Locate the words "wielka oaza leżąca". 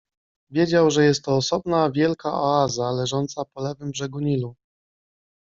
1.91-3.45